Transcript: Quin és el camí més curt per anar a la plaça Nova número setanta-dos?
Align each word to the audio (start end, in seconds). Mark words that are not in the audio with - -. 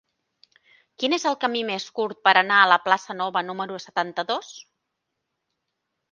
Quin 1.01 1.15
és 1.17 1.25
el 1.31 1.35
camí 1.41 1.59
més 1.67 1.83
curt 1.99 2.23
per 2.27 2.33
anar 2.41 2.61
a 2.61 2.69
la 2.71 2.77
plaça 2.85 3.15
Nova 3.19 3.43
número 3.49 3.77
setanta-dos? 3.83 4.49